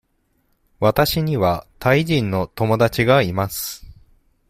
[0.79, 3.85] わたしにはタイ人の友達がいます。